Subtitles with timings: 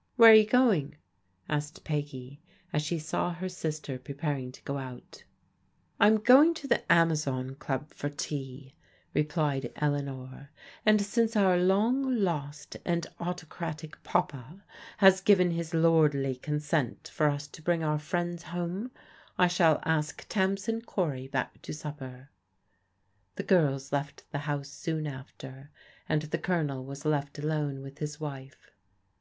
[0.16, 0.94] "Where are you going?"
[1.48, 2.40] asked Peggy
[2.72, 5.24] as she saw her sister preparing to go out."
[5.98, 8.76] I'm going to the Amazon Qub for tea,"
[9.12, 10.50] replied Elea nor,"
[10.86, 14.62] and since our long lost and autocratic papa
[14.98, 18.92] has given his lordly consent for us to bring our friends home,
[19.36, 22.30] I shall ask Tamsin Cory back to supper."
[23.34, 25.72] The girls left the house soon after,
[26.08, 28.70] and the Colonel was left alone with his wife.